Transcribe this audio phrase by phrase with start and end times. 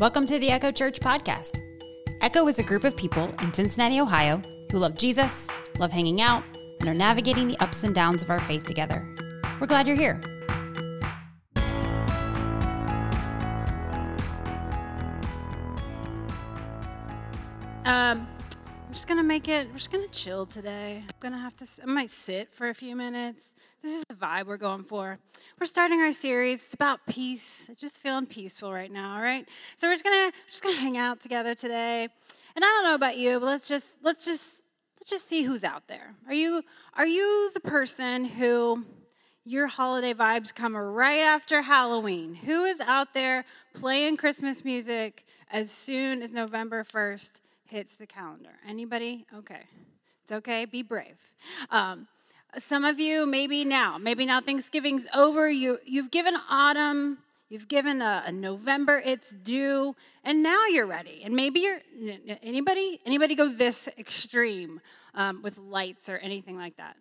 [0.00, 1.60] Welcome to the Echo Church podcast.
[2.20, 4.42] Echo is a group of people in Cincinnati, Ohio,
[4.72, 5.46] who love Jesus,
[5.78, 6.42] love hanging out,
[6.80, 9.06] and are navigating the ups and downs of our faith together.
[9.60, 10.20] We're glad you're here.
[19.14, 19.68] Gonna make it.
[19.70, 21.04] We're just gonna chill today.
[21.04, 21.66] I'm gonna have to.
[21.80, 23.54] I might sit for a few minutes.
[23.80, 25.20] This is the vibe we're going for.
[25.60, 26.64] We're starting our series.
[26.64, 27.70] It's about peace.
[27.76, 29.14] Just feeling peaceful right now.
[29.14, 29.48] All right.
[29.76, 32.08] So we're just gonna just gonna hang out together today.
[32.56, 34.62] And I don't know about you, but let's just let's just
[34.98, 36.16] let's just see who's out there.
[36.26, 38.84] Are you are you the person who
[39.44, 42.34] your holiday vibes come right after Halloween?
[42.34, 43.44] Who is out there
[43.74, 47.34] playing Christmas music as soon as November 1st
[47.66, 48.50] hits the calendar?
[48.66, 49.26] Anybody?
[49.34, 49.62] Okay.
[50.22, 50.64] It's okay.
[50.64, 51.16] Be brave.
[51.70, 52.06] Um,
[52.58, 55.50] some of you, maybe now, maybe now Thanksgiving's over.
[55.50, 57.18] You, you've given autumn,
[57.48, 61.22] you've given a, a November, it's due, and now you're ready.
[61.24, 61.80] And maybe you're,
[62.42, 64.80] anybody, anybody go this extreme
[65.14, 66.96] um, with lights or anything like that?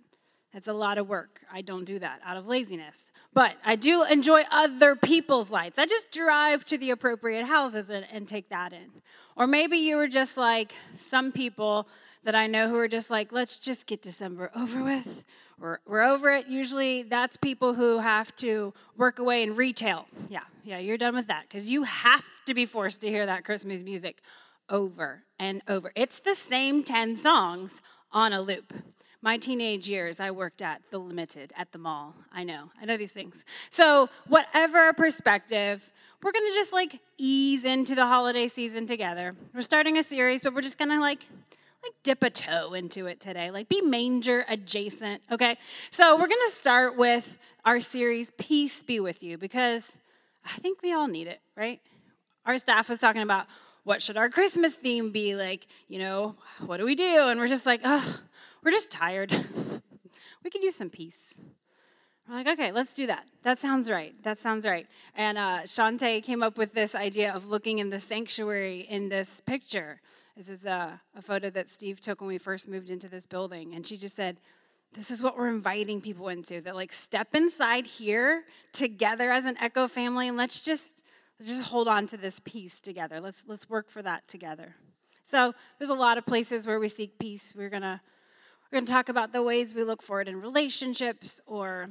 [0.53, 1.41] That's a lot of work.
[1.51, 3.11] I don't do that out of laziness.
[3.33, 5.79] But I do enjoy other people's lights.
[5.79, 9.01] I just drive to the appropriate houses and, and take that in.
[9.35, 11.87] Or maybe you were just like some people
[12.23, 15.23] that I know who are just like, let's just get December over with.
[15.59, 16.47] We're, we're over it.
[16.47, 20.05] Usually that's people who have to work away in retail.
[20.29, 23.45] Yeah, yeah, you're done with that because you have to be forced to hear that
[23.45, 24.21] Christmas music
[24.69, 25.91] over and over.
[25.95, 28.73] It's the same 10 songs on a loop.
[29.23, 32.13] My teenage years, I worked at the Limited at the mall.
[32.33, 33.45] I know, I know these things.
[33.69, 35.81] So, whatever perspective,
[36.21, 39.33] we're gonna just like ease into the holiday season together.
[39.53, 41.21] We're starting a series, but we're just gonna like
[41.83, 45.57] like dip a toe into it today, like be manger adjacent, okay?
[45.89, 49.89] So we're gonna start with our series, Peace Be With You, because
[50.45, 51.79] I think we all need it, right?
[52.45, 53.47] Our staff was talking about
[53.85, 55.35] what should our Christmas theme be?
[55.35, 57.27] Like, you know, what do we do?
[57.27, 58.19] And we're just like, oh,
[58.63, 59.31] we're just tired.
[60.43, 61.33] we could use some peace.
[62.27, 63.25] We're like, okay, let's do that.
[63.43, 64.13] That sounds right.
[64.23, 64.87] That sounds right.
[65.15, 69.41] And uh, Shantae came up with this idea of looking in the sanctuary in this
[69.45, 69.99] picture.
[70.37, 73.75] This is a, a photo that Steve took when we first moved into this building.
[73.75, 74.37] And she just said,
[74.93, 79.57] this is what we're inviting people into that like step inside here together as an
[79.59, 80.89] echo family and let's just
[81.39, 84.75] let's just hold on to this peace together let's let's work for that together
[85.23, 88.01] so there's a lot of places where we seek peace we're gonna
[88.73, 91.89] we're gonna talk about the ways we look for it in relationships or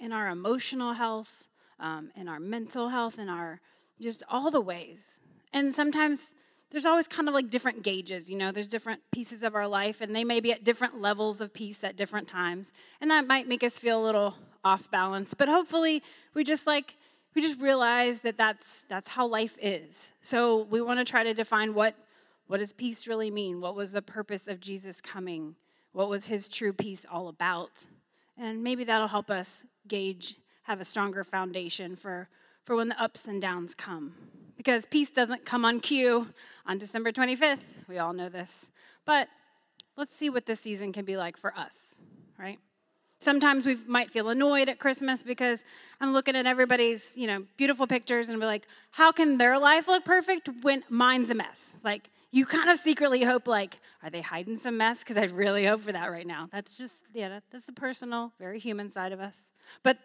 [0.00, 1.44] in our emotional health
[1.78, 3.60] um, in our mental health in our
[4.00, 5.20] just all the ways
[5.52, 6.34] and sometimes
[6.72, 10.00] there's always kind of like different gauges, you know, there's different pieces of our life,
[10.00, 12.72] and they may be at different levels of peace at different times.
[13.00, 14.34] And that might make us feel a little
[14.64, 16.02] off balance, but hopefully
[16.34, 16.96] we just like,
[17.36, 20.10] we just realize that that's, that's how life is.
[20.20, 21.94] So we want to try to define what,
[22.48, 23.60] what does peace really mean?
[23.60, 25.54] What was the purpose of Jesus coming?
[25.94, 27.70] What was his true peace all about?
[28.36, 30.34] And maybe that'll help us gauge,
[30.64, 32.28] have a stronger foundation for,
[32.64, 34.12] for when the ups and downs come
[34.56, 36.26] because peace doesn't come on cue
[36.66, 37.58] on December 25th.
[37.88, 38.66] We all know this.
[39.04, 39.28] But
[39.96, 41.94] let's see what this season can be like for us,
[42.38, 42.58] right?
[43.20, 45.64] Sometimes we might feel annoyed at Christmas because
[46.00, 49.86] I'm looking at everybody's, you know, beautiful pictures and be like, how can their life
[49.86, 51.76] look perfect when mine's a mess?
[51.84, 54.98] Like, you kind of secretly hope, like, are they hiding some mess?
[54.98, 56.48] Because I really hope for that right now.
[56.50, 59.50] That's just, yeah, that's the personal, very human side of us.
[59.84, 59.98] But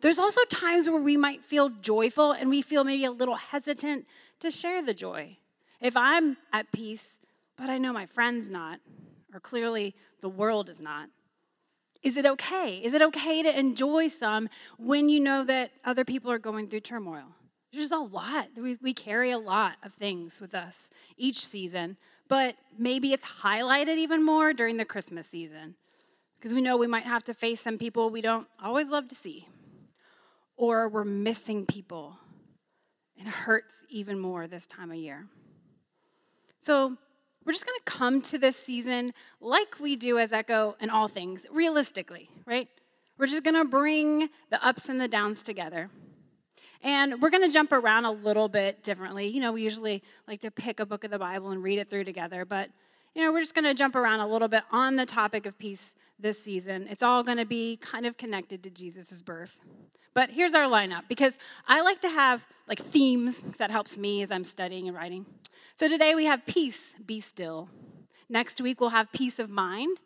[0.00, 4.04] there's also times where we might feel joyful and we feel maybe a little hesitant
[4.40, 5.36] to share the joy.
[5.80, 7.18] If I'm at peace,
[7.56, 8.80] but I know my friend's not,
[9.32, 11.08] or clearly the world is not,
[12.02, 12.80] is it okay?
[12.82, 16.80] Is it okay to enjoy some when you know that other people are going through
[16.80, 17.26] turmoil?
[17.76, 18.48] There's a lot.
[18.56, 20.88] We, we carry a lot of things with us
[21.18, 25.74] each season, but maybe it's highlighted even more during the Christmas season
[26.38, 29.14] because we know we might have to face some people we don't always love to
[29.14, 29.46] see
[30.56, 32.16] or we're missing people.
[33.18, 35.26] And it hurts even more this time of year.
[36.58, 36.96] So,
[37.44, 41.06] we're just going to come to this season like we do as Echo and all
[41.06, 42.68] things, realistically, right?
[43.18, 45.90] We're just going to bring the ups and the downs together.
[46.82, 49.26] And we're going to jump around a little bit differently.
[49.28, 51.90] You know, we usually like to pick a book of the Bible and read it
[51.90, 52.70] through together, but
[53.14, 55.56] you know, we're just going to jump around a little bit on the topic of
[55.58, 56.86] peace this season.
[56.90, 59.58] It's all going to be kind of connected to Jesus' birth.
[60.12, 61.32] But here's our lineup because
[61.66, 65.24] I like to have like themes that helps me as I'm studying and writing.
[65.76, 67.68] So today we have peace, be still.
[68.28, 69.98] Next week we'll have peace of mind.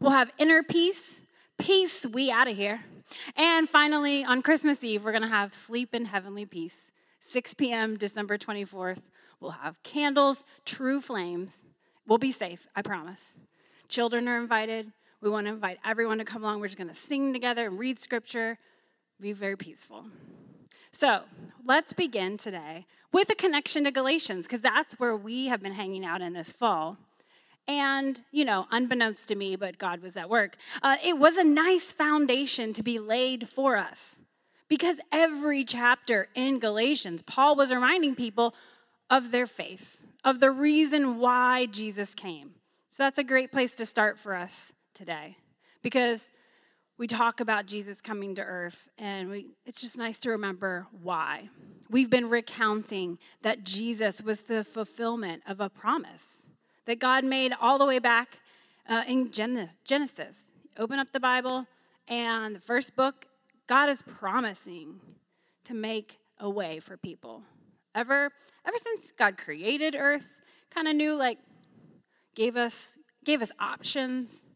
[0.00, 1.20] We'll have inner peace,
[1.58, 2.80] peace, we out of here.
[3.36, 6.90] And finally, on Christmas Eve, we're going to have sleep in heavenly peace.
[7.30, 9.02] 6 p.m., December 24th.
[9.40, 11.64] We'll have candles, true flames.
[12.06, 13.34] We'll be safe, I promise.
[13.88, 14.92] Children are invited.
[15.20, 16.60] We want to invite everyone to come along.
[16.60, 18.58] We're just going to sing together and read scripture,
[19.20, 20.06] be very peaceful.
[20.90, 21.22] So
[21.64, 26.04] let's begin today with a connection to Galatians, because that's where we have been hanging
[26.04, 26.96] out in this fall.
[27.68, 31.44] And, you know, unbeknownst to me, but God was at work, uh, it was a
[31.44, 34.16] nice foundation to be laid for us.
[34.68, 38.54] Because every chapter in Galatians, Paul was reminding people
[39.10, 42.52] of their faith, of the reason why Jesus came.
[42.88, 45.36] So that's a great place to start for us today.
[45.82, 46.30] Because
[46.98, 51.48] we talk about Jesus coming to earth, and we, it's just nice to remember why.
[51.88, 56.46] We've been recounting that Jesus was the fulfillment of a promise
[56.88, 58.38] that God made all the way back
[58.88, 60.44] uh, in Genesis.
[60.78, 61.66] Open up the Bible,
[62.08, 63.26] and the first book,
[63.66, 64.98] God is promising
[65.64, 67.42] to make a way for people.
[67.94, 68.30] Ever,
[68.66, 70.26] ever since God created earth,
[70.70, 71.38] kind of knew like
[72.34, 74.46] gave us gave us options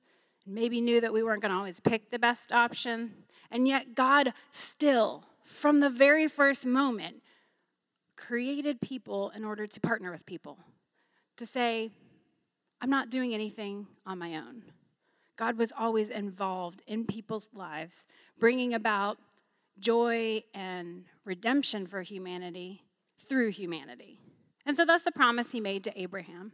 [0.46, 3.12] maybe knew that we weren't going to always pick the best option.
[3.50, 7.17] And yet, God still, from the very first moment,
[8.17, 10.58] created people in order to partner with people,
[11.37, 11.93] to say,
[12.82, 14.62] I'm not doing anything on my own.
[15.37, 18.05] God was always involved in people's lives,
[18.38, 19.17] bringing about
[19.79, 22.82] joy and redemption for humanity
[23.29, 24.19] through humanity.
[24.67, 26.52] And so that's the promise he made to Abraham.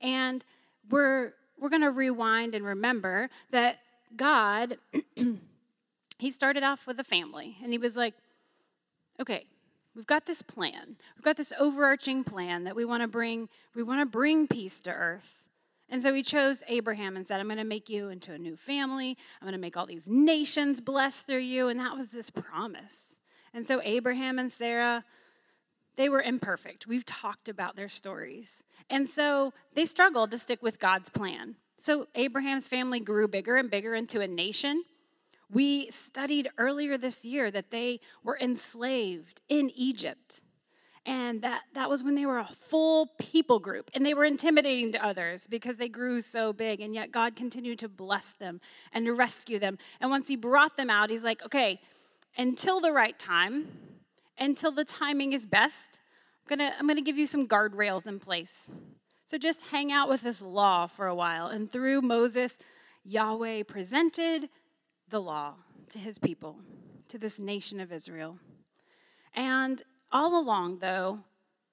[0.00, 0.44] And
[0.90, 3.80] we're we're going to rewind and remember that
[4.16, 4.78] God,
[6.18, 8.14] He started off with a family, and He was like,
[9.18, 9.46] okay,
[9.94, 10.96] we've got this plan.
[11.16, 14.80] We've got this overarching plan that we want to bring, we want to bring peace
[14.82, 15.40] to earth.
[15.90, 18.56] And so he chose Abraham and said, I'm going to make you into a new
[18.56, 19.18] family.
[19.40, 21.68] I'm going to make all these nations blessed through you.
[21.68, 23.18] And that was this promise.
[23.52, 25.04] And so Abraham and Sarah,
[25.96, 26.86] they were imperfect.
[26.86, 28.62] We've talked about their stories.
[28.88, 31.56] And so they struggled to stick with God's plan.
[31.76, 34.84] So Abraham's family grew bigger and bigger into a nation.
[35.50, 40.40] We studied earlier this year that they were enslaved in Egypt.
[41.06, 43.90] And that, that was when they were a full people group.
[43.94, 46.80] And they were intimidating to others because they grew so big.
[46.80, 48.60] And yet God continued to bless them
[48.92, 49.78] and to rescue them.
[50.00, 51.80] And once He brought them out, He's like, okay,
[52.36, 53.68] until the right time,
[54.38, 55.98] until the timing is best,
[56.42, 58.70] I'm gonna, I'm gonna give you some guardrails in place.
[59.24, 61.46] So just hang out with this law for a while.
[61.46, 62.58] And through Moses,
[63.04, 64.48] Yahweh presented
[65.08, 65.54] the law
[65.90, 66.56] to his people,
[67.08, 68.38] to this nation of Israel.
[69.34, 69.82] And
[70.12, 71.20] all along, though,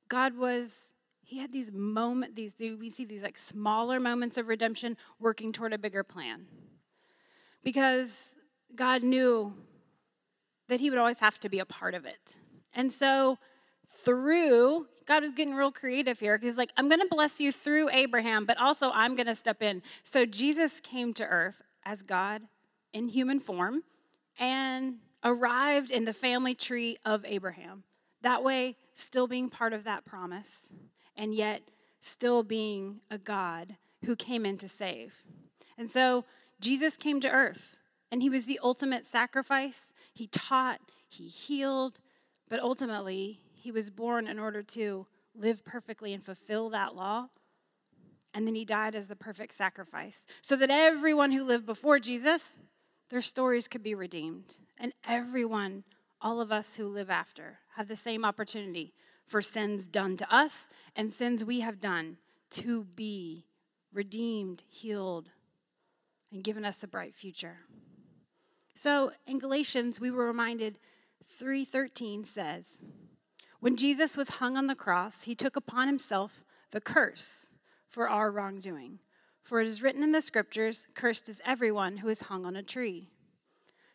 [0.10, 0.89] God was,
[1.24, 5.74] he had these moments, these, we see these like smaller moments of redemption working toward
[5.74, 6.45] a bigger plan.
[7.63, 8.36] Because
[8.75, 9.54] God knew
[10.68, 12.38] that he would always have to be a part of it.
[12.74, 13.38] And so,
[14.04, 16.38] through, God was getting real creative here.
[16.38, 19.62] He's like, I'm going to bless you through Abraham, but also I'm going to step
[19.62, 19.81] in.
[20.04, 22.44] So, Jesus came to earth as God
[22.94, 23.83] in human form
[24.40, 27.83] and arrived in the family tree of Abraham.
[28.22, 30.69] That way, still being part of that promise,
[31.16, 31.62] and yet
[32.00, 35.24] still being a God who came in to save.
[35.78, 36.25] And so,
[36.60, 37.75] Jesus came to earth,
[38.12, 39.94] and he was the ultimate sacrifice.
[40.14, 42.00] He taught, he healed,
[42.50, 45.06] but ultimately, he was born in order to
[45.36, 47.28] live perfectly and fulfill that law.
[48.33, 52.57] And then he died as the perfect sacrifice so that everyone who lived before Jesus,
[53.09, 54.57] their stories could be redeemed.
[54.78, 55.83] And everyone,
[56.21, 58.92] all of us who live after, have the same opportunity
[59.24, 62.18] for sins done to us and sins we have done
[62.50, 63.46] to be
[63.94, 65.30] redeemed, healed,
[66.31, 67.60] and given us a bright future.
[68.74, 70.80] So in Galatians, we were reminded
[71.38, 72.81] 3:13 says,
[73.60, 77.54] "When Jesus was hung on the cross, he took upon himself the curse
[77.88, 79.00] for our wrongdoing.
[79.44, 82.64] For it is written in the scriptures, cursed is everyone who is hung on a
[82.64, 83.12] tree."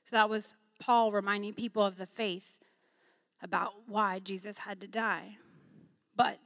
[0.05, 2.62] So that was Paul reminding people of the faith
[3.43, 5.37] about why Jesus had to die.
[6.17, 6.39] But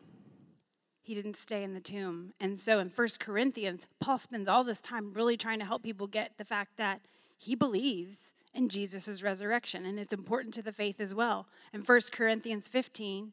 [1.03, 2.33] he didn't stay in the tomb.
[2.41, 6.07] And so in 1 Corinthians, Paul spends all this time really trying to help people
[6.07, 7.01] get the fact that
[7.37, 9.87] he believes in Jesus' resurrection.
[9.87, 11.47] And it's important to the faith as well.
[11.73, 13.33] In 1 Corinthians 15,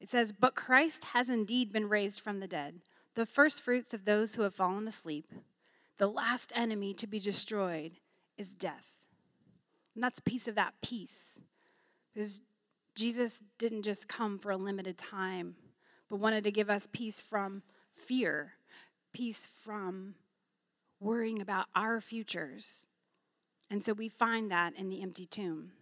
[0.00, 2.80] it says, But Christ has indeed been raised from the dead,
[3.14, 5.32] the first fruits of those who have fallen asleep.
[5.98, 7.92] The last enemy to be destroyed
[8.38, 8.94] is death.
[9.94, 11.38] And that's a piece of that peace.
[12.12, 12.40] Because
[12.94, 15.56] Jesus didn't just come for a limited time,
[16.08, 17.62] but wanted to give us peace from
[17.94, 18.52] fear,
[19.12, 20.14] peace from
[21.00, 22.86] worrying about our futures,
[23.72, 25.72] and so we find that in the empty tomb.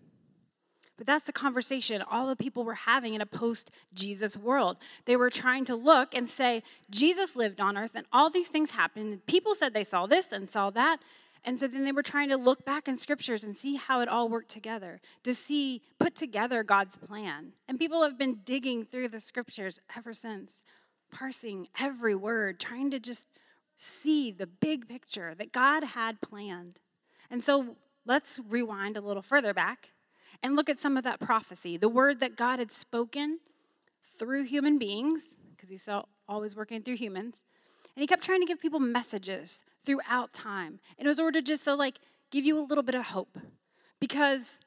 [0.97, 4.76] But that's the conversation all the people were having in a post Jesus world.
[5.07, 8.71] They were trying to look and say, Jesus lived on earth and all these things
[8.71, 9.26] happened.
[9.26, 11.00] People said they saw this and saw that.
[11.44, 14.09] And so then they were trying to look back in scriptures and see how it
[14.09, 17.52] all worked together, to see, put together God's plan.
[17.66, 20.62] And people have been digging through the scriptures ever since,
[21.11, 23.26] parsing every word, trying to just
[23.76, 26.78] see the big picture that God had planned.
[27.30, 29.88] And so let's rewind a little further back
[30.42, 33.40] and look at some of that prophecy, the word that God had spoken
[34.18, 35.23] through human beings,
[35.56, 35.88] because he's
[36.28, 37.37] always working through humans.
[37.94, 40.80] And he kept trying to give people messages throughout time.
[40.99, 41.99] And it was ordered just to like
[42.30, 43.38] give you a little bit of hope.
[43.99, 44.59] Because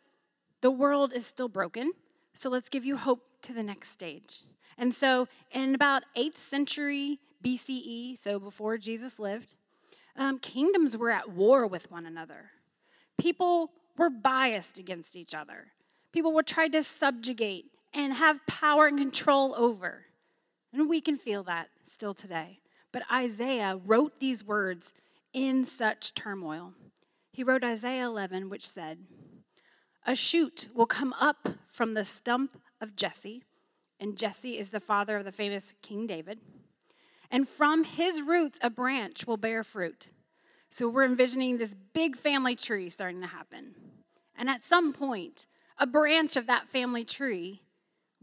[0.62, 1.92] the world is still broken.
[2.34, 4.42] So let's give you hope to the next stage.
[4.78, 9.56] And so in about 8th century BCE, so before Jesus lived,
[10.16, 12.52] um, kingdoms were at war with one another.
[13.18, 15.68] People were biased against each other.
[16.12, 20.06] People were trying to subjugate and have power and control over.
[20.72, 22.60] And we can feel that still today.
[22.94, 24.94] But Isaiah wrote these words
[25.34, 26.74] in such turmoil.
[27.34, 29.00] He wrote Isaiah 11, which said,
[30.06, 33.44] A shoot will come up from the stump of Jesse,
[34.00, 36.40] and Jesse is the father of the famous King David.
[37.32, 40.12] And from his roots, a branch will bear fruit.
[40.70, 43.74] So we're envisioning this big family tree starting to happen.
[44.38, 45.48] And at some point,
[45.80, 47.63] a branch of that family tree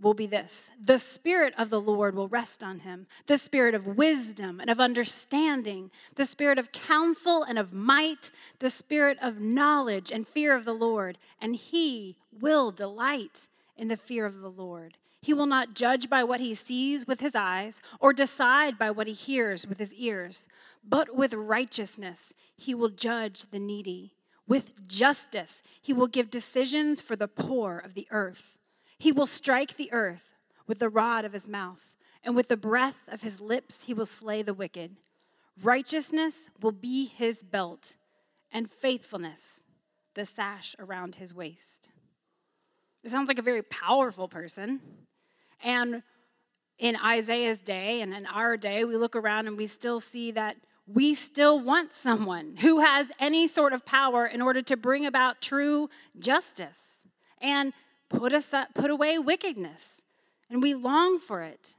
[0.01, 3.87] will be this the Spirit of the Lord will rest on him, the Spirit of
[3.87, 10.11] wisdom and of understanding, the Spirit of counsel and of might, the Spirit of knowledge
[10.11, 11.19] and fear of the Lord.
[11.41, 14.97] And he will delight in the fear of the Lord.
[15.23, 19.07] He will not judge by what he sees with his eyes or decide by what
[19.07, 20.47] he hears with his ears,
[20.83, 24.15] but with righteousness he will judge the needy.
[24.47, 28.57] With justice he will give decisions for the poor of the earth.
[29.01, 31.81] He will strike the earth with the rod of his mouth,
[32.23, 34.97] and with the breath of his lips he will slay the wicked.
[35.63, 37.97] Righteousness will be his belt,
[38.53, 39.61] and faithfulness
[40.15, 41.89] the sash around his waist.
[43.03, 44.81] It sounds like a very powerful person.
[45.65, 46.03] And
[46.79, 50.57] in Isaiah's day and in our day, we look around and we still see that
[50.87, 55.41] we still want someone who has any sort of power in order to bring about
[55.41, 55.89] true
[56.19, 57.07] justice
[57.41, 57.73] and
[58.11, 60.03] put us up, put away wickedness.
[60.51, 61.75] And we long for it.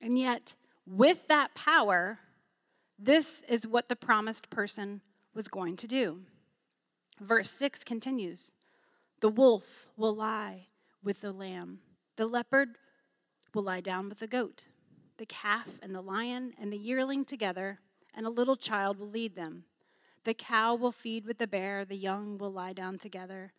[0.00, 0.54] And yet,
[0.86, 2.20] with that power,
[2.98, 5.00] this is what the promised person
[5.34, 6.20] was going to do.
[7.20, 8.52] Verse 6 continues
[9.20, 10.68] The wolf will lie
[11.02, 11.80] with the lamb,
[12.16, 12.76] the leopard
[13.54, 14.64] will lie down with the goat,
[15.16, 17.78] the calf and the lion and the yearling together,
[18.14, 19.64] and a little child will lead them.
[20.24, 23.52] The cow will feed with the bear, the young will lie down together.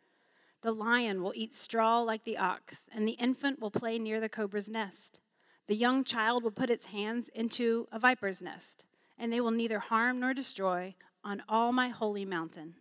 [0.62, 4.30] The lion will eat straw like the ox, and the infant will play near the
[4.30, 5.20] cobra's nest.
[5.68, 8.84] The young child will put its hands into a viper's nest,
[9.18, 12.76] and they will neither harm nor destroy on all my holy mountain.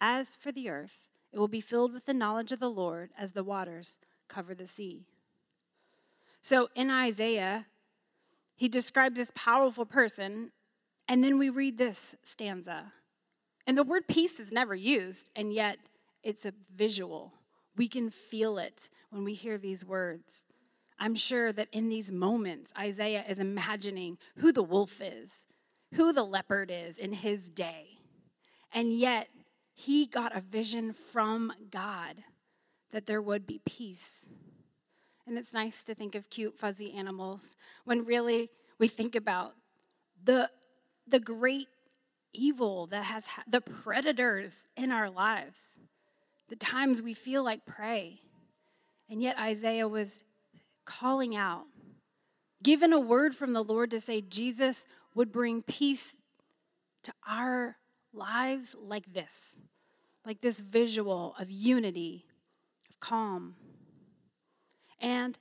[0.00, 3.32] As for the earth, it will be filled with the knowledge of the Lord as
[3.32, 5.06] the waters cover the sea.
[6.40, 7.66] So in Isaiah,
[8.54, 10.52] he describes this powerful person,
[11.08, 12.92] and then we read this stanza.
[13.66, 15.78] And the word peace is never used, and yet
[16.26, 17.32] it's a visual.
[17.76, 20.46] We can feel it when we hear these words.
[20.98, 25.46] I'm sure that in these moments, Isaiah is imagining who the wolf is,
[25.94, 27.98] who the leopard is in his day.
[28.72, 29.28] And yet,
[29.72, 32.16] he got a vision from God
[32.92, 34.28] that there would be peace
[35.26, 39.54] and it's nice to think of cute, fuzzy animals when really we think about
[40.22, 40.48] the,
[41.06, 41.68] the great
[42.32, 45.80] evil that has ha- the predators in our lives,
[46.48, 48.20] the times we feel like prey.
[49.08, 50.22] And yet Isaiah was
[50.84, 51.64] calling out,
[52.62, 56.16] given a word from the Lord to say Jesus would bring peace
[57.04, 57.76] to our
[58.12, 59.58] lives like this,
[60.24, 62.26] like this visual of unity,
[62.90, 63.54] of calm,
[65.00, 65.38] and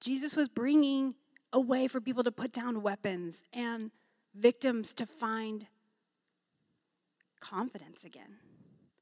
[0.00, 1.14] Jesus was bringing
[1.52, 3.90] a way for people to put down weapons and
[4.34, 5.66] victims to find
[7.40, 8.38] confidence again.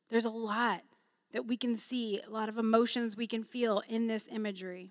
[0.09, 0.83] There's a lot
[1.33, 4.91] that we can see, a lot of emotions we can feel in this imagery.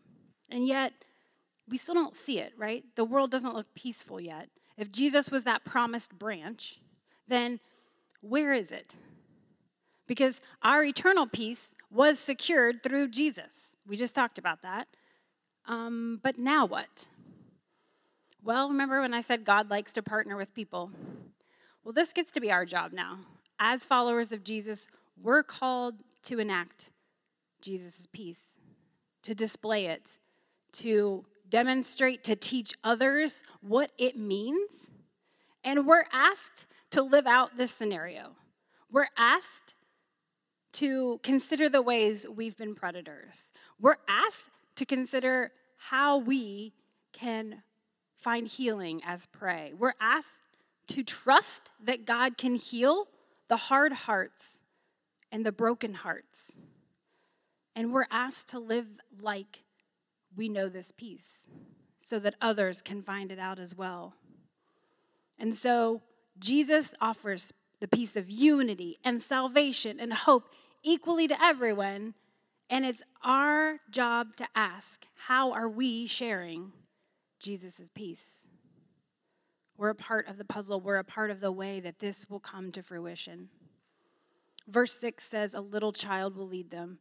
[0.49, 0.93] And yet,
[1.67, 2.83] we still don't see it, right?
[2.95, 4.49] The world doesn't look peaceful yet.
[4.77, 6.79] If Jesus was that promised branch,
[7.27, 7.59] then
[8.21, 8.95] where is it?
[10.07, 13.75] Because our eternal peace was secured through Jesus.
[13.87, 14.87] We just talked about that.
[15.67, 17.07] Um, but now what?
[18.43, 20.91] Well, remember when I said God likes to partner with people?
[21.83, 23.19] Well, this gets to be our job now.
[23.59, 24.87] As followers of Jesus,
[25.21, 26.91] we're called to enact
[27.61, 28.59] Jesus' peace,
[29.23, 30.17] to display it,
[30.73, 34.91] to demonstrate, to teach others what it means.
[35.63, 38.31] And we're asked to live out this scenario.
[38.91, 39.75] We're asked
[40.73, 43.51] to consider the ways we've been predators.
[43.79, 46.73] We're asked to consider how we
[47.11, 47.63] can
[48.19, 49.73] find healing as prey.
[49.77, 50.41] We're asked
[50.87, 53.07] to trust that God can heal
[53.47, 54.58] the hard hearts
[55.31, 56.55] and the broken hearts.
[57.75, 58.87] And we're asked to live
[59.21, 59.63] like
[60.35, 61.47] we know this peace
[61.99, 64.13] so that others can find it out as well.
[65.37, 66.01] And so
[66.37, 70.49] Jesus offers the peace of unity and salvation and hope
[70.83, 72.13] equally to everyone.
[72.69, 76.71] And it's our job to ask how are we sharing
[77.39, 78.45] Jesus' peace?
[79.77, 82.41] We're a part of the puzzle, we're a part of the way that this will
[82.41, 83.49] come to fruition.
[84.69, 86.99] Verse 6 says, A little child will lead them.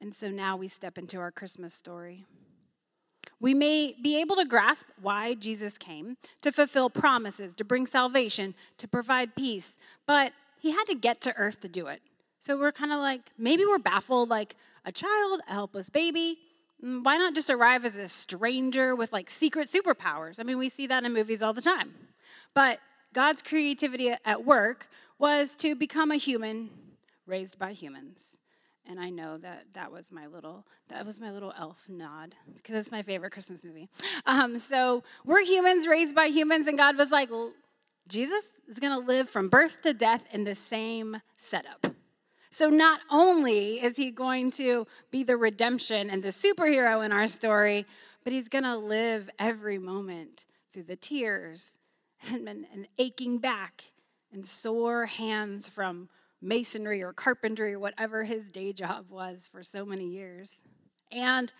[0.00, 2.24] And so now we step into our Christmas story.
[3.38, 8.54] We may be able to grasp why Jesus came to fulfill promises, to bring salvation,
[8.78, 9.72] to provide peace,
[10.06, 12.00] but he had to get to earth to do it.
[12.38, 16.38] So we're kind of like, maybe we're baffled like a child, a helpless baby.
[16.84, 20.40] Mm, why not just arrive as a stranger with like secret superpowers?
[20.40, 21.94] I mean, we see that in movies all the time.
[22.54, 22.78] But
[23.12, 24.88] God's creativity at work
[25.18, 26.70] was to become a human
[27.30, 28.40] raised by humans
[28.90, 32.74] and I know that that was my little that was my little elf nod because
[32.74, 33.88] it's my favorite Christmas movie.
[34.26, 37.30] Um, so we're humans raised by humans, and God was like,
[38.08, 41.86] Jesus is going to live from birth to death in the same setup.
[42.50, 47.26] So not only is he going to be the redemption and the superhero in our
[47.26, 47.86] story,
[48.24, 51.78] but he's going to live every moment through the tears
[52.28, 53.84] and, and aching back
[54.32, 56.08] and sore hands from
[56.42, 60.62] masonry or carpentry or whatever his day job was for so many years.
[61.12, 61.52] And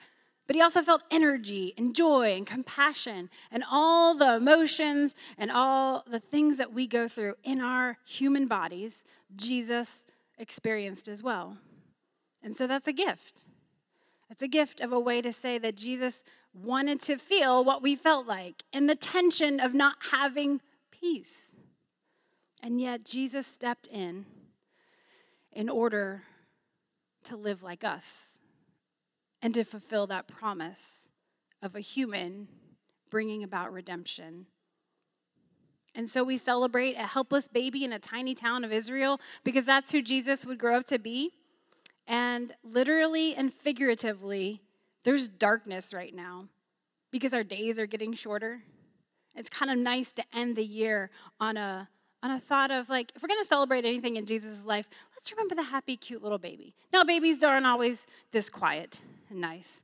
[0.46, 6.04] but he also felt energy and joy and compassion and all the emotions and all
[6.10, 9.04] the things that we go through in our human bodies,
[9.36, 10.06] Jesus
[10.40, 11.56] experienced as well.
[12.42, 13.46] And so that's a gift.
[14.28, 17.94] It's a gift of a way to say that Jesus wanted to feel what we
[17.94, 21.52] felt like and the tension of not having peace.
[22.60, 24.26] And yet Jesus stepped in
[25.52, 26.22] in order
[27.24, 28.38] to live like us
[29.42, 31.08] and to fulfill that promise
[31.62, 32.48] of a human
[33.10, 34.46] bringing about redemption.
[35.94, 39.90] And so we celebrate a helpless baby in a tiny town of Israel because that's
[39.92, 41.32] who Jesus would grow up to be.
[42.06, 44.62] And literally and figuratively,
[45.04, 46.46] there's darkness right now
[47.10, 48.62] because our days are getting shorter.
[49.34, 51.10] It's kind of nice to end the year
[51.40, 51.88] on a
[52.22, 55.30] on a thought of like, if we're going to celebrate anything in Jesus' life, let's
[55.30, 56.74] remember the happy, cute little baby.
[56.92, 59.80] Now, babies aren't always this quiet and nice,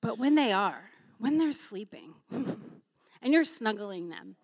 [0.00, 4.36] but when they are, when they're sleeping, and you're snuggling them,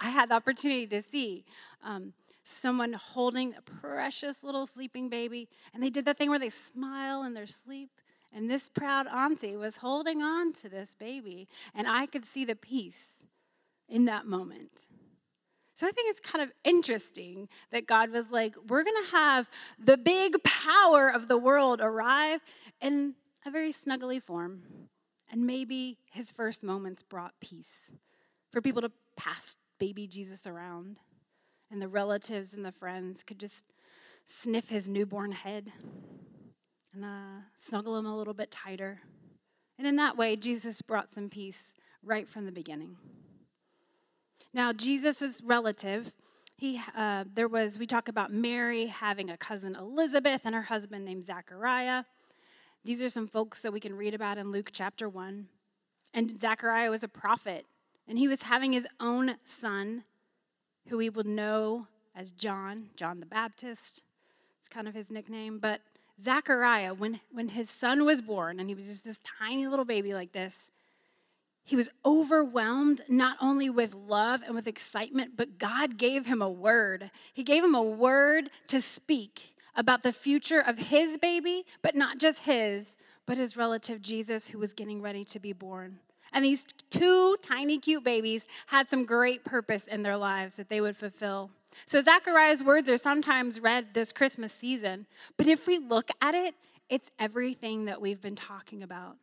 [0.00, 1.44] I had the opportunity to see
[1.84, 2.12] um,
[2.44, 7.22] someone holding a precious little sleeping baby, and they did that thing where they smile
[7.22, 7.90] in their sleep.
[8.32, 12.54] And this proud auntie was holding on to this baby, and I could see the
[12.54, 13.22] peace
[13.88, 14.86] in that moment.
[15.78, 19.48] So I think it's kind of interesting that God was like, we're going to have
[19.78, 22.40] the big power of the world arrive
[22.80, 23.14] in
[23.46, 24.62] a very snuggly form.
[25.30, 27.92] And maybe his first moments brought peace
[28.50, 30.98] for people to pass baby Jesus around.
[31.70, 33.64] And the relatives and the friends could just
[34.26, 35.70] sniff his newborn head
[36.92, 39.02] and uh, snuggle him a little bit tighter.
[39.78, 42.96] And in that way, Jesus brought some peace right from the beginning.
[44.58, 46.12] Now, Jesus' relative,
[46.56, 51.04] he, uh, there was, we talk about Mary having a cousin Elizabeth and her husband
[51.04, 52.02] named Zachariah.
[52.84, 55.46] These are some folks that we can read about in Luke chapter 1.
[56.12, 57.66] And Zachariah was a prophet,
[58.08, 60.02] and he was having his own son,
[60.88, 64.02] who we would know as John, John the Baptist.
[64.58, 65.60] It's kind of his nickname.
[65.60, 65.82] But
[66.20, 70.14] Zachariah, when, when his son was born, and he was just this tiny little baby
[70.14, 70.68] like this,
[71.68, 76.48] he was overwhelmed not only with love and with excitement, but God gave him a
[76.48, 77.10] word.
[77.34, 82.16] He gave him a word to speak about the future of his baby, but not
[82.16, 85.98] just his, but his relative Jesus, who was getting ready to be born.
[86.32, 90.80] And these two tiny, cute babies had some great purpose in their lives that they
[90.80, 91.50] would fulfill.
[91.84, 96.54] So, Zechariah's words are sometimes read this Christmas season, but if we look at it,
[96.88, 99.16] it's everything that we've been talking about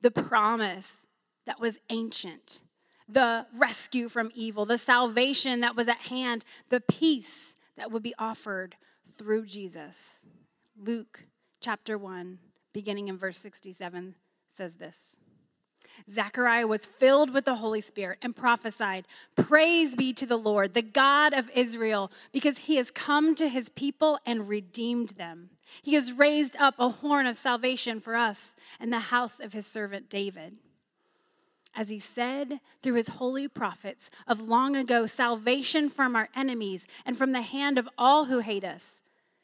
[0.00, 1.07] the promise
[1.48, 2.60] that was ancient,
[3.08, 8.14] the rescue from evil, the salvation that was at hand, the peace that would be
[8.18, 8.76] offered
[9.16, 10.26] through Jesus.
[10.78, 11.24] Luke
[11.58, 12.38] chapter 1,
[12.74, 14.14] beginning in verse 67,
[14.50, 15.16] says this
[16.10, 20.82] Zechariah was filled with the Holy Spirit and prophesied, Praise be to the Lord, the
[20.82, 25.48] God of Israel, because he has come to his people and redeemed them.
[25.82, 29.66] He has raised up a horn of salvation for us in the house of his
[29.66, 30.58] servant David.
[31.78, 37.16] As he said through his holy prophets of long ago, salvation from our enemies and
[37.16, 39.00] from the hand of all who hate us.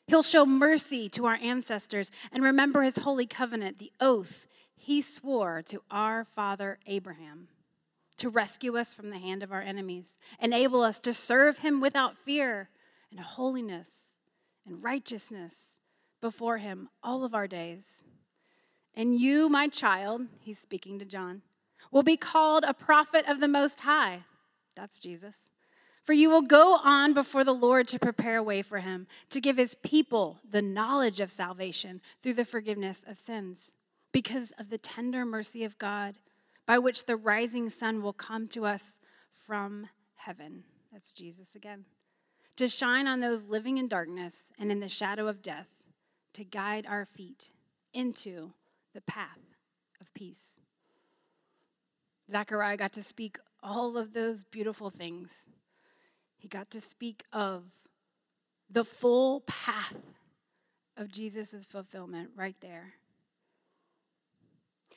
[0.08, 5.62] He'll show mercy to our ancestors and remember his holy covenant, the oath he swore
[5.66, 7.46] to our father Abraham
[8.16, 12.18] to rescue us from the hand of our enemies, enable us to serve him without
[12.18, 12.68] fear
[13.12, 14.16] and holiness
[14.66, 15.78] and righteousness
[16.20, 18.02] before him all of our days.
[18.92, 21.42] And you, my child, he's speaking to John,
[21.94, 24.24] will be called a prophet of the Most High.
[24.76, 25.48] That's Jesus.
[26.02, 29.40] For you will go on before the Lord to prepare a way for him, to
[29.40, 33.76] give his people the knowledge of salvation through the forgiveness of sins
[34.12, 36.16] because of the tender mercy of God,
[36.66, 38.98] by which the rising sun will come to us
[39.46, 40.64] from heaven.
[40.92, 41.84] That's Jesus again.
[42.56, 45.70] To shine on those living in darkness and in the shadow of death,
[46.34, 47.50] to guide our feet
[47.92, 48.52] into
[48.94, 49.38] the path
[50.00, 50.58] of peace.
[52.30, 55.30] Zechariah got to speak all of those beautiful things.
[56.36, 57.64] He got to speak of
[58.70, 59.96] the full path
[60.96, 62.94] of Jesus' fulfillment right there.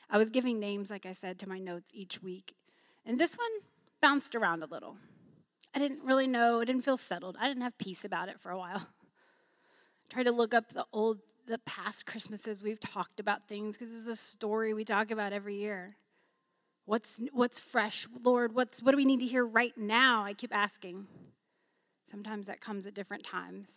[0.10, 2.56] I was giving names, like I said, to my notes each week.
[3.06, 3.50] And this one
[4.02, 4.98] bounced around a little.
[5.76, 7.38] I didn't really know, I didn't feel settled.
[7.40, 8.88] I didn't have peace about it for a while.
[8.88, 13.94] I tried to look up the old, the past Christmases we've talked about things because
[13.94, 15.98] it's a story we talk about every year.
[16.88, 18.56] What's, what's fresh, Lord?
[18.56, 20.24] What's, what do we need to hear right now?
[20.24, 21.06] I keep asking.
[22.10, 23.68] Sometimes that comes at different times.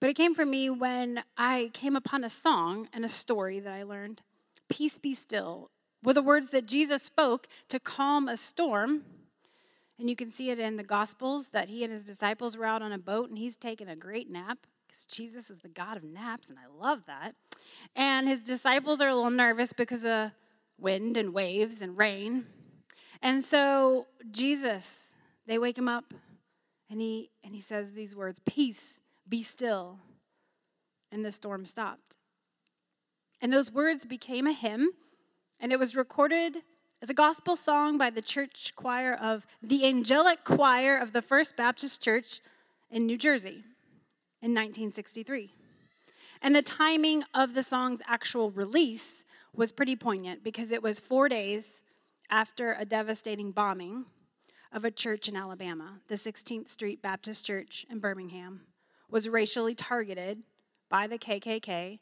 [0.00, 3.70] But it came for me when I came upon a song and a story that
[3.70, 4.22] I learned.
[4.70, 5.70] Peace be still,
[6.02, 9.02] were the words that Jesus spoke to calm a storm.
[9.98, 12.80] And you can see it in the Gospels that he and his disciples were out
[12.80, 16.04] on a boat and he's taking a great nap because Jesus is the God of
[16.04, 17.34] naps, and I love that.
[17.94, 20.30] And his disciples are a little nervous because of
[20.78, 22.46] wind and waves and rain.
[23.22, 25.14] And so Jesus,
[25.46, 26.12] they wake him up
[26.90, 29.98] and he and he says these words, "Peace, be still."
[31.10, 32.16] And the storm stopped.
[33.40, 34.92] And those words became a hymn,
[35.60, 36.62] and it was recorded
[37.02, 41.56] as a gospel song by the church choir of the Angelic Choir of the First
[41.56, 42.40] Baptist Church
[42.90, 43.64] in New Jersey
[44.40, 45.52] in 1963.
[46.40, 49.24] And the timing of the song's actual release
[49.56, 51.80] was pretty poignant because it was four days
[52.30, 54.04] after a devastating bombing
[54.72, 56.00] of a church in Alabama.
[56.08, 58.62] The 16th Street Baptist Church in Birmingham
[59.10, 60.42] was racially targeted
[60.88, 61.98] by the KKK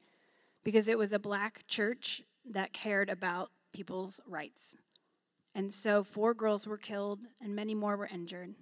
[0.65, 4.77] because it was a black church that cared about people's rights.
[5.55, 8.55] And so four girls were killed and many more were injured.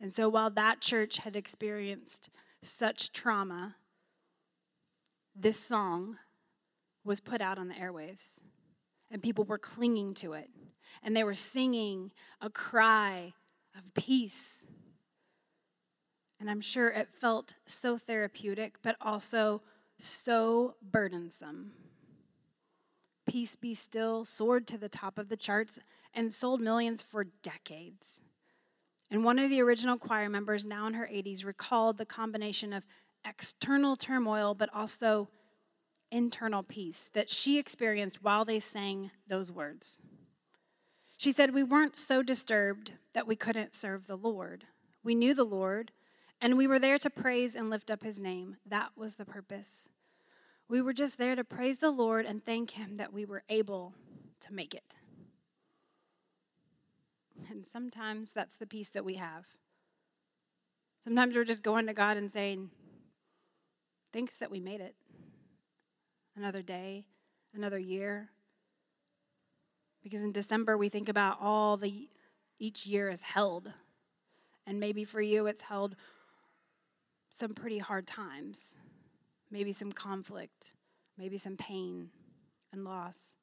[0.00, 2.28] And so while that church had experienced
[2.62, 3.76] such trauma,
[5.36, 6.16] this song
[7.04, 8.40] was put out on the airwaves
[9.10, 10.48] and people were clinging to it
[11.02, 12.10] and they were singing
[12.40, 13.32] a cry
[13.76, 14.64] of peace.
[16.40, 19.62] And I'm sure it felt so therapeutic, but also
[19.98, 21.72] so burdensome.
[23.26, 25.78] Peace Be Still soared to the top of the charts
[26.12, 28.20] and sold millions for decades.
[29.10, 32.84] And one of the original choir members, now in her 80s, recalled the combination of
[33.24, 35.28] external turmoil but also
[36.12, 39.98] internal peace that she experienced while they sang those words.
[41.16, 44.64] She said, We weren't so disturbed that we couldn't serve the Lord.
[45.02, 45.90] We knew the Lord,
[46.40, 48.56] and we were there to praise and lift up his name.
[48.66, 49.88] That was the purpose.
[50.72, 53.92] We were just there to praise the Lord and thank Him that we were able
[54.40, 54.96] to make it.
[57.50, 59.44] And sometimes that's the peace that we have.
[61.04, 62.70] Sometimes we're just going to God and saying,
[64.14, 64.94] Thanks that we made it.
[66.36, 67.04] Another day,
[67.54, 68.30] another year.
[70.02, 72.08] Because in December, we think about all the
[72.58, 73.72] each year is held.
[74.66, 75.96] And maybe for you, it's held
[77.30, 78.76] some pretty hard times
[79.52, 80.72] maybe some conflict,
[81.18, 82.08] maybe some pain
[82.72, 83.36] and loss.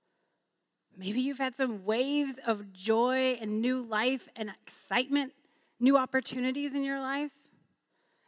[0.97, 5.33] Maybe you've had some waves of joy and new life and excitement,
[5.79, 7.31] new opportunities in your life.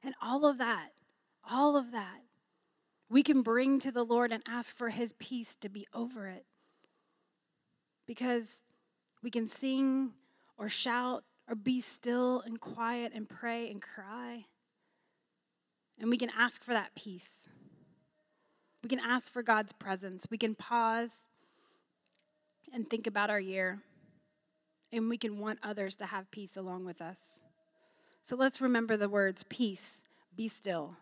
[0.04, 0.89] And all of that,
[1.50, 2.21] all of that,
[3.12, 6.45] we can bring to the Lord and ask for His peace to be over it.
[8.08, 8.63] Because
[9.21, 10.13] we can sing
[10.58, 14.45] or shout or be still and quiet and pray and cry.
[16.00, 17.50] And we can ask for that peace.
[18.82, 20.26] We can ask for God's presence.
[20.32, 21.12] We can pause
[22.74, 23.82] and think about our year.
[24.93, 27.41] And we can want others to have peace along with us.
[28.24, 30.02] So let's remember the words peace,
[30.36, 30.95] be still.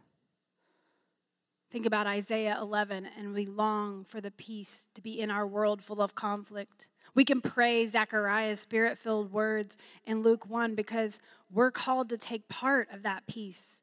[1.71, 5.83] Think about Isaiah 11, and we long for the peace to be in our world
[5.83, 6.87] full of conflict.
[7.13, 11.19] We can pray Zechariah's spirit filled words in Luke 1 because
[11.51, 13.81] we're called to take part of that peace.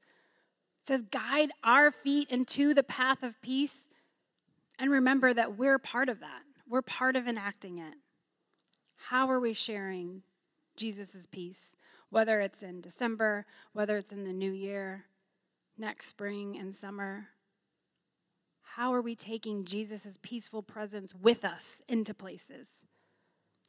[0.83, 3.87] It says, Guide our feet into the path of peace.
[4.81, 7.94] And remember that we're part of that, we're part of enacting it.
[8.96, 10.22] How are we sharing
[10.77, 11.72] Jesus' peace?
[12.11, 15.05] Whether it's in December, whether it's in the new year,
[15.79, 17.29] next spring and summer.
[18.76, 22.68] How are we taking Jesus' peaceful presence with us into places?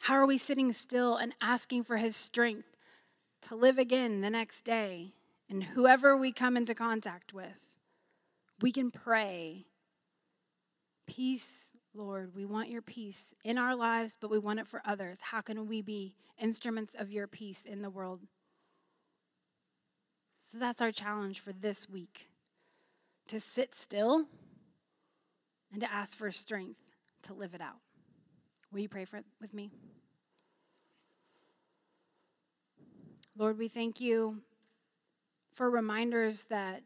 [0.02, 2.76] How are we sitting still and asking for his strength
[3.44, 5.14] to live again the next day?
[5.50, 7.78] And whoever we come into contact with,
[8.60, 9.68] we can pray,
[11.08, 15.20] Peace, Lord, we want your peace in our lives, but we want it for others.
[15.22, 18.20] How can we be instruments of your peace in the world?
[20.52, 22.28] So that's our challenge for this week
[23.30, 24.26] to sit still
[25.72, 26.80] and to ask for strength
[27.24, 27.78] to live it out.
[28.72, 29.72] Will you pray for, with me?
[33.38, 34.42] Lord, we thank you
[35.54, 36.82] for reminders that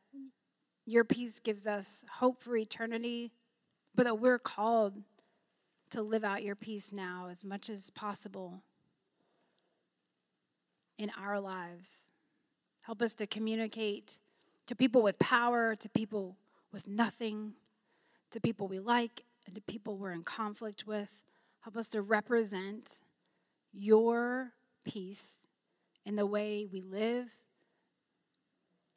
[0.85, 3.31] your peace gives us hope for eternity,
[3.95, 4.95] but that we're called
[5.91, 8.63] to live out your peace now as much as possible
[10.97, 12.07] in our lives.
[12.81, 14.17] Help us to communicate
[14.67, 16.37] to people with power, to people
[16.71, 17.53] with nothing,
[18.31, 21.09] to people we like, and to people we're in conflict with.
[21.61, 22.99] Help us to represent
[23.73, 24.51] your
[24.83, 25.45] peace
[26.05, 27.27] in the way we live,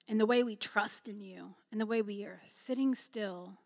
[0.09, 3.59] in the way we trust in you, in the way we are sitting still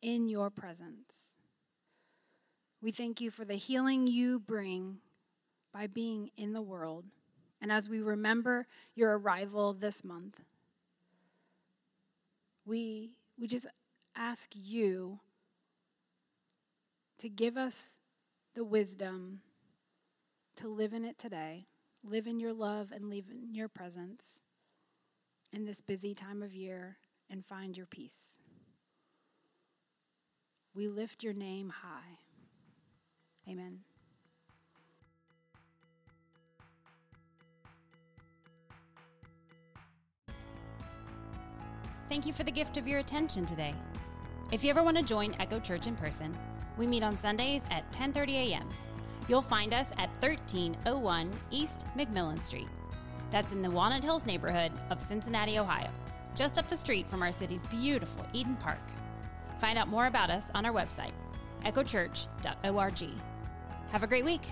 [0.00, 1.36] in your presence.
[2.80, 4.98] We thank you for the healing you bring
[5.72, 7.04] by being in the world.
[7.60, 10.40] And as we remember your arrival this month,
[12.66, 13.66] we, we just
[14.16, 15.20] ask you
[17.18, 17.90] to give us
[18.54, 19.40] the wisdom
[20.56, 21.66] to live in it today,
[22.04, 24.40] live in your love and live in your presence
[25.52, 26.96] in this busy time of year,
[27.30, 28.36] and find your peace.
[30.74, 32.18] We lift your name high.
[33.48, 33.80] Amen.
[42.08, 43.74] Thank you for the gift of your attention today.
[44.52, 46.36] If you ever want to join Echo Church in person,
[46.76, 48.68] we meet on Sundays at 10:30 a.m.
[49.26, 52.68] You'll find us at 1301 East McMillan Street.
[53.30, 55.88] That's in the Walnut Hills neighborhood of Cincinnati, Ohio,
[56.34, 58.82] just up the street from our city's beautiful Eden Park.
[59.58, 61.14] Find out more about us on our website,
[61.64, 63.08] echochurch.org.
[63.90, 64.42] Have a great week.